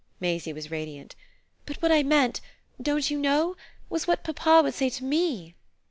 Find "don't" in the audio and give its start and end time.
2.81-3.11